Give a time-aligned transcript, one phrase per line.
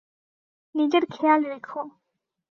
[0.75, 1.81] নিজের খেয়াল রেখো।